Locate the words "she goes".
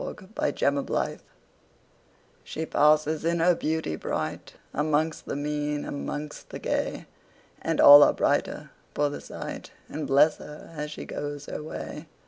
10.89-11.45